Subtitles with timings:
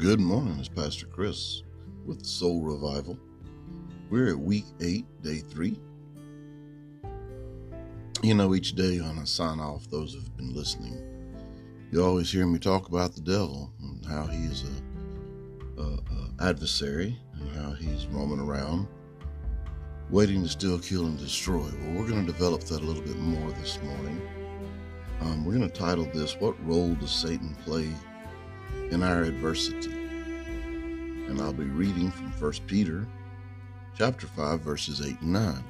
[0.00, 1.62] Good morning, it's Pastor Chris
[2.06, 3.18] with Soul Revival.
[4.08, 5.78] We're at week eight, day three.
[8.22, 10.96] You know, each day when I sign off, those who've been listening,
[11.92, 16.48] you always hear me talk about the devil and how he is a, a, a
[16.48, 18.88] adversary and how he's roaming around,
[20.08, 21.58] waiting to steal, kill, and destroy.
[21.58, 24.22] Well, we're going to develop that a little bit more this morning.
[25.20, 27.90] Um, we're going to title this "What Role Does Satan Play
[28.90, 29.92] in our adversity.
[29.92, 33.06] And I'll be reading from 1 Peter
[33.96, 35.64] chapter 5 verses 8 and 9.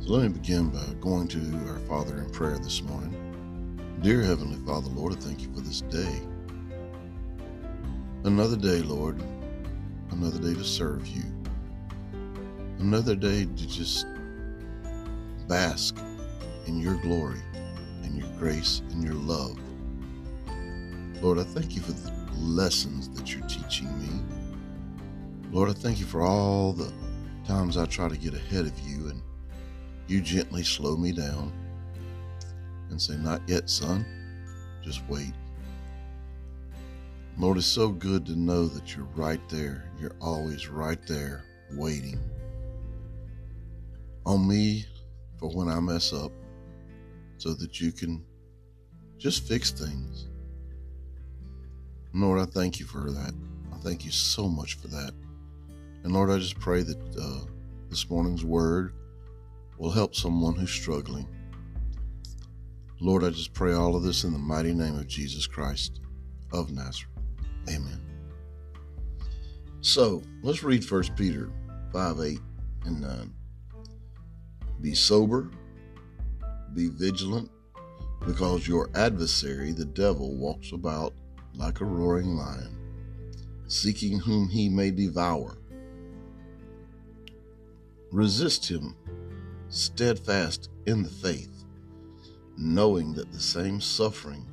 [0.00, 3.18] So let me begin by going to our Father in prayer this morning.
[4.02, 6.20] Dear Heavenly Father, Lord, I thank you for this day.
[8.24, 9.22] Another day, Lord,
[10.10, 11.22] another day to serve you.
[12.78, 14.06] Another day to just
[15.48, 15.96] bask
[16.66, 17.40] in your glory
[18.02, 19.56] and your grace and your love.
[21.22, 24.08] Lord, I thank you for the lessons that you're teaching me.
[25.52, 26.92] Lord, I thank you for all the
[27.46, 29.22] times I try to get ahead of you and
[30.08, 31.52] you gently slow me down
[32.90, 34.04] and say, Not yet, son.
[34.82, 35.32] Just wait.
[37.38, 39.84] Lord, it's so good to know that you're right there.
[40.00, 42.18] You're always right there waiting
[44.26, 44.86] on me
[45.38, 46.32] for when I mess up
[47.38, 48.24] so that you can
[49.18, 50.26] just fix things
[52.14, 53.32] Lord, I thank you for that.
[53.72, 55.12] I thank you so much for that.
[56.04, 57.46] And Lord, I just pray that uh,
[57.88, 58.94] this morning's word
[59.78, 61.26] will help someone who's struggling.
[63.00, 66.00] Lord, I just pray all of this in the mighty name of Jesus Christ
[66.52, 67.08] of Nazareth.
[67.68, 68.00] Amen.
[69.80, 71.50] So let's read 1 Peter
[71.92, 72.38] 5 8
[72.84, 73.34] and 9.
[74.80, 75.50] Be sober,
[76.74, 77.50] be vigilant,
[78.26, 81.14] because your adversary, the devil, walks about
[81.54, 82.76] like a roaring lion,
[83.66, 85.58] seeking whom he may devour.
[88.10, 88.94] Resist him,
[89.68, 91.64] steadfast in the faith,
[92.56, 94.46] knowing that the same suffering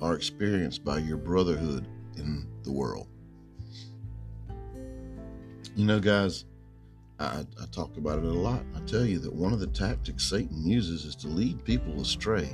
[0.00, 1.86] are experienced by your brotherhood
[2.16, 3.06] in the world.
[5.76, 6.44] You know, guys,
[7.18, 8.62] I, I talk about it a lot.
[8.76, 12.50] I tell you that one of the tactics Satan uses is to lead people astray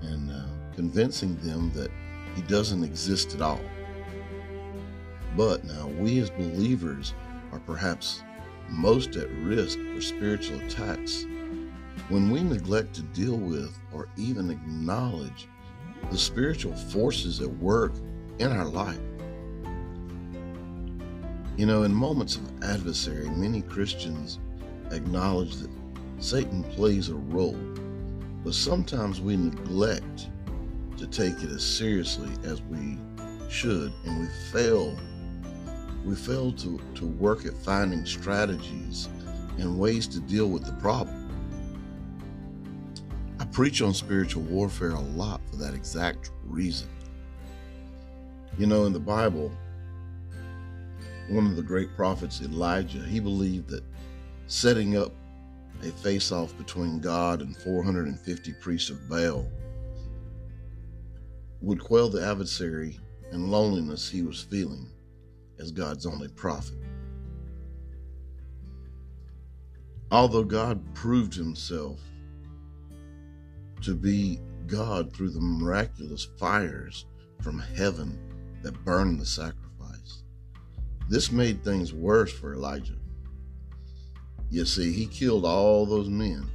[0.00, 1.90] and uh, convincing them that
[2.34, 3.60] he doesn't exist at all.
[5.36, 7.14] But now, we as believers
[7.52, 8.22] are perhaps
[8.68, 11.26] most at risk for spiritual attacks
[12.08, 15.48] when we neglect to deal with or even acknowledge
[16.10, 17.92] the spiritual forces at work
[18.38, 18.98] in our life.
[21.56, 24.38] You know, in moments of adversary, many Christians
[24.90, 25.70] acknowledge that
[26.18, 27.58] Satan plays a role,
[28.44, 30.28] but sometimes we neglect
[30.98, 32.98] to take it as seriously as we
[33.48, 34.98] should, and we fail.
[36.04, 39.08] We fail to, to work at finding strategies
[39.58, 41.18] and ways to deal with the problem.
[43.38, 46.88] I preach on spiritual warfare a lot for that exact reason.
[48.58, 49.52] You know, in the Bible,
[51.28, 53.84] one of the great prophets, Elijah, he believed that
[54.46, 55.12] setting up
[55.82, 59.46] a face off between God and 450 priests of Baal
[61.62, 62.98] would quell the adversary
[63.30, 64.88] and loneliness he was feeling
[65.58, 66.76] as God's only prophet.
[70.10, 72.00] Although God proved himself
[73.80, 77.06] to be God through the miraculous fires
[77.40, 78.18] from heaven
[78.62, 80.24] that burned the sacrifice,
[81.08, 82.98] this made things worse for Elijah.
[84.50, 86.50] You see, he killed all those men.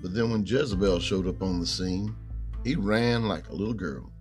[0.00, 2.14] But then when Jezebel showed up on the scene,
[2.64, 4.12] he ran like a little girl.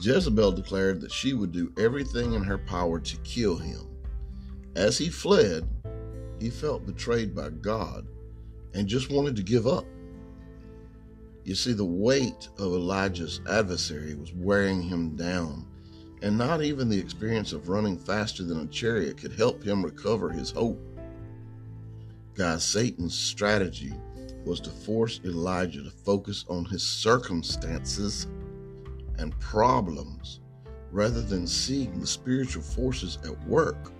[0.00, 3.88] Jezebel declared that she would do everything in her power to kill him.
[4.74, 5.68] As he fled,
[6.40, 8.06] he felt betrayed by God
[8.74, 9.84] and just wanted to give up.
[11.44, 15.66] You see, the weight of Elijah's adversary was wearing him down,
[16.22, 20.30] and not even the experience of running faster than a chariot could help him recover
[20.30, 20.80] his hope.
[22.34, 23.92] God, Satan's strategy
[24.44, 28.26] was to force Elijah to focus on his circumstances
[29.18, 30.40] and problems
[30.90, 33.92] rather than seeing the spiritual forces at work.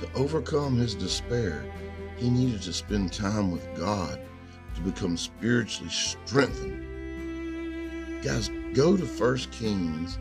[0.00, 1.64] To overcome his despair,
[2.16, 4.20] he needed to spend time with God
[4.74, 6.84] to become spiritually strengthened.
[8.22, 10.18] Guys, go to 1 Kings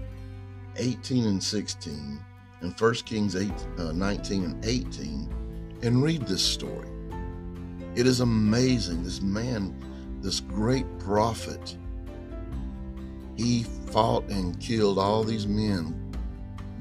[0.78, 2.20] 18 and 16
[2.62, 5.34] and 1 Kings 8, uh, 19 and 18
[5.84, 6.88] and read this story.
[7.98, 9.04] It is amazing.
[9.04, 9.76] This man,
[10.22, 11.78] this great prophet,
[13.38, 15.96] He fought and killed all these men.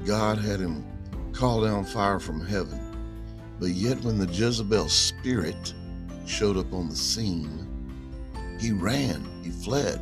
[0.06, 0.84] God had him
[1.32, 2.80] call down fire from heaven.
[3.60, 5.74] But yet, when the Jezebel spirit
[6.26, 7.66] showed up on the scene,
[8.60, 10.00] he ran, he fled.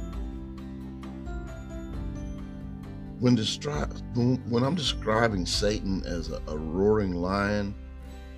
[3.20, 7.74] When, destri- when I'm describing Satan as a, a roaring lion,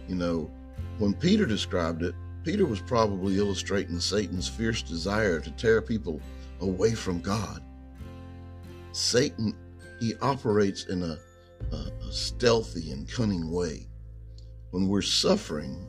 [0.08, 0.50] you know,
[0.99, 2.14] when Peter described it,
[2.47, 6.21] Peter was probably illustrating Satan's fierce desire to tear people
[6.61, 7.61] away from God.
[8.93, 9.53] Satan,
[9.99, 11.19] he operates in a,
[11.73, 11.77] a,
[12.07, 13.89] a stealthy and cunning way.
[14.71, 15.89] When we're suffering,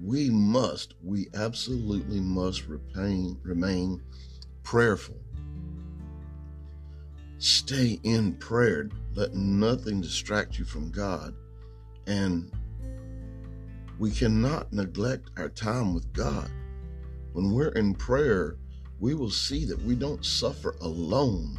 [0.00, 4.00] we must, we absolutely must remain, remain
[4.62, 5.16] prayerful.
[7.38, 8.88] Stay in prayer.
[9.16, 11.34] Let nothing distract you from God.
[12.06, 12.52] And
[13.98, 16.50] we cannot neglect our time with God.
[17.32, 18.56] When we're in prayer,
[18.98, 21.58] we will see that we don't suffer alone.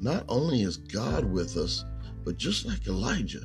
[0.00, 1.84] Not only is God with us,
[2.24, 3.44] but just like Elijah,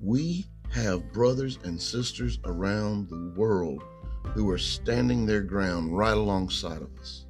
[0.00, 3.82] we have brothers and sisters around the world
[4.34, 7.26] who are standing their ground right alongside of us.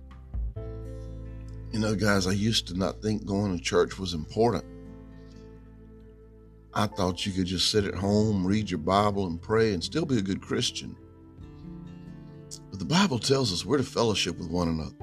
[1.72, 4.64] You know, guys, I used to not think going to church was important.
[6.74, 10.06] I thought you could just sit at home, read your Bible, and pray and still
[10.06, 10.96] be a good Christian.
[12.70, 14.96] But the Bible tells us we're to fellowship with one another.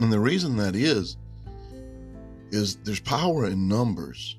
[0.00, 1.16] And the reason that is,
[2.50, 4.36] is there's power in numbers.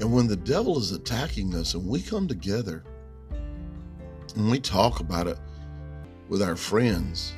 [0.00, 2.84] And when the devil is attacking us and we come together
[4.36, 5.38] and we talk about it
[6.28, 7.32] with our friends,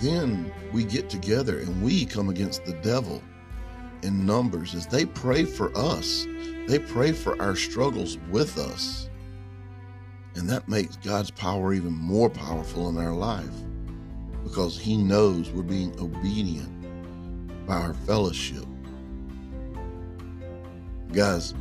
[0.00, 3.22] then we get together and we come against the devil
[4.02, 6.26] in numbers as they pray for us.
[6.66, 9.08] They pray for our struggles with us.
[10.34, 13.50] And that makes God's power even more powerful in our life
[14.44, 16.68] because He knows we're being obedient
[17.66, 18.64] by our fellowship.
[21.12, 21.54] Guys,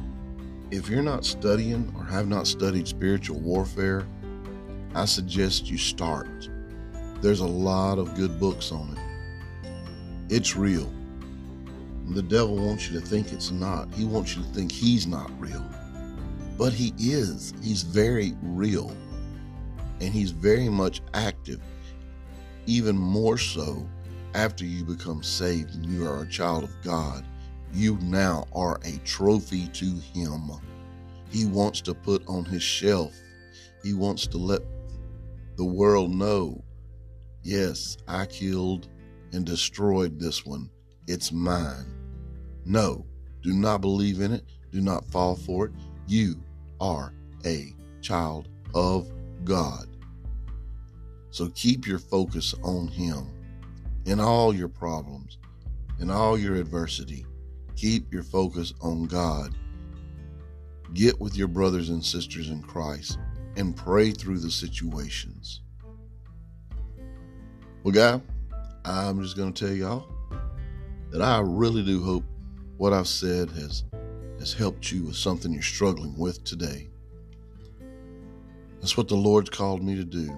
[0.71, 4.05] if you're not studying or have not studied spiritual warfare,
[4.93, 6.49] I suggest you start.
[7.21, 9.73] There's a lot of good books on it.
[10.29, 10.91] It's real.
[12.09, 13.93] The devil wants you to think it's not.
[13.93, 15.65] He wants you to think he's not real.
[16.57, 17.53] But he is.
[17.61, 18.95] He's very real.
[19.99, 21.61] And he's very much active,
[22.65, 23.87] even more so
[24.33, 27.25] after you become saved and you are a child of God
[27.73, 30.49] you now are a trophy to him.
[31.29, 33.13] He wants to put on his shelf.
[33.83, 34.61] He wants to let
[35.55, 36.63] the world know
[37.43, 38.89] yes, I killed
[39.31, 40.69] and destroyed this one.
[41.07, 41.96] It's mine.
[42.67, 43.05] No,
[43.43, 44.43] do not believe in it.
[44.73, 45.71] Do not fall for it.
[46.05, 46.35] You
[46.81, 47.13] are
[47.45, 49.09] a child of
[49.45, 49.87] God.
[51.31, 53.29] So keep your focus on Him
[54.05, 55.37] in all your problems,
[56.01, 57.25] in all your adversity.
[57.77, 59.57] Keep your focus on God.
[60.93, 63.17] Get with your brothers and sisters in Christ
[63.55, 65.61] and pray through the situations.
[67.83, 68.21] Well, God,
[68.83, 70.05] I'm just going to tell y'all
[71.11, 72.25] that I really do hope
[72.77, 73.83] what I've said has
[74.39, 76.89] has helped you with something you're struggling with today.
[78.79, 80.37] That's what the Lord's called me to do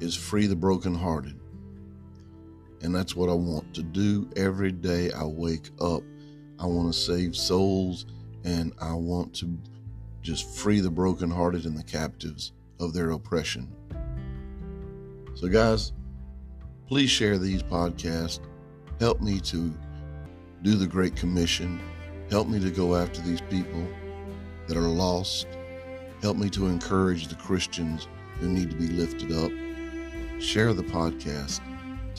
[0.00, 1.40] is free the brokenhearted
[2.82, 6.02] and that's what I want to do every day I wake up.
[6.58, 8.06] I want to save souls
[8.44, 9.58] and I want to
[10.22, 13.70] just free the brokenhearted and the captives of their oppression.
[15.34, 15.92] So, guys,
[16.86, 18.40] please share these podcasts.
[18.98, 19.72] Help me to
[20.62, 21.80] do the Great Commission.
[22.30, 23.86] Help me to go after these people
[24.66, 25.46] that are lost.
[26.22, 29.50] Help me to encourage the Christians who need to be lifted up.
[30.40, 31.60] Share the podcast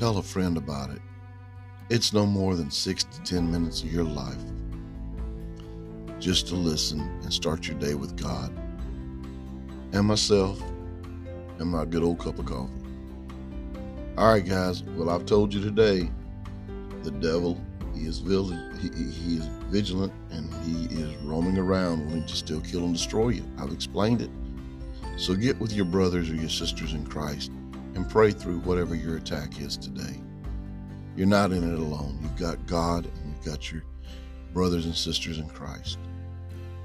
[0.01, 1.01] Tell a friend about it.
[1.91, 4.43] It's no more than six to 10 minutes of your life
[6.19, 8.51] just to listen and start your day with God
[9.93, 10.60] and myself
[11.60, 12.71] and my good old cup of coffee.
[14.17, 14.81] All right, guys.
[14.81, 16.10] Well, I've told you today
[17.03, 17.63] the devil,
[17.95, 22.86] he is, he, he is vigilant and he is roaming around wanting to still kill
[22.86, 23.45] and destroy you.
[23.57, 24.29] I've explained it.
[25.17, 27.51] So get with your brothers or your sisters in Christ
[27.95, 30.21] and pray through whatever your attack is today.
[31.15, 32.19] You're not in it alone.
[32.21, 33.83] You've got God and you've got your
[34.53, 35.98] brothers and sisters in Christ.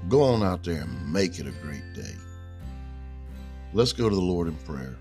[0.09, 2.15] Go on out there and make it a great day.
[3.73, 4.97] Let's go to the Lord in prayer.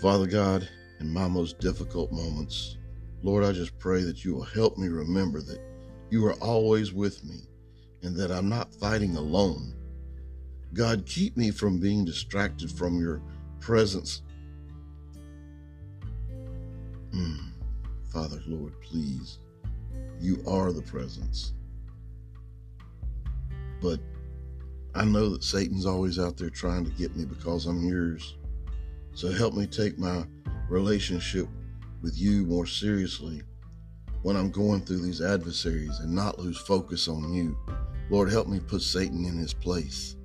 [0.00, 0.68] Father God,
[1.02, 2.78] in my most difficult moments,
[3.22, 5.60] Lord, I just pray that you will help me remember that
[6.10, 7.40] you are always with me
[8.02, 9.74] and that I'm not fighting alone
[10.74, 13.20] God, keep me from being distracted from your
[13.60, 14.22] presence
[17.14, 17.50] Mm.
[18.06, 19.38] Father, Lord, please,
[20.20, 21.52] you are the presence.
[23.80, 24.00] But
[24.94, 28.36] I know that Satan's always out there trying to get me because I'm yours.
[29.14, 30.24] So help me take my
[30.72, 31.46] relationship
[32.00, 33.42] with you more seriously
[34.22, 37.56] when I'm going through these adversaries and not lose focus on you.
[38.10, 40.16] Lord, help me put Satan in his place.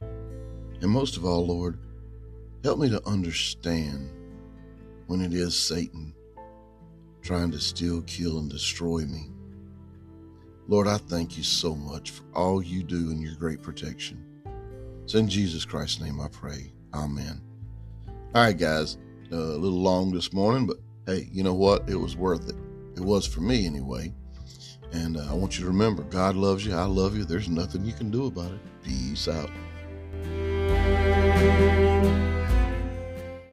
[0.00, 1.78] And most of all, Lord,
[2.62, 4.10] help me to understand
[5.06, 6.14] when it is Satan
[7.22, 9.30] trying to steal, kill, and destroy me.
[10.68, 14.24] Lord, I thank you so much for all you do and your great protection.
[15.02, 16.72] It's in Jesus Christ's name I pray.
[16.94, 17.40] Amen.
[18.34, 18.98] All right, guys,
[19.34, 20.76] uh, a little long this morning, but
[21.06, 21.88] hey, you know what?
[21.88, 22.54] It was worth it.
[22.96, 24.12] It was for me anyway.
[24.92, 26.74] And uh, I want you to remember God loves you.
[26.74, 27.24] I love you.
[27.24, 28.60] There's nothing you can do about it.
[28.84, 29.50] Peace out.